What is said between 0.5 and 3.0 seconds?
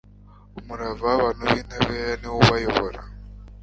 umurava w'abantu b'intabera ni wo ubayobora